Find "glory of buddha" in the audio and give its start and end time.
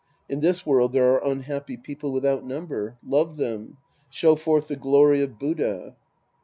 4.75-5.95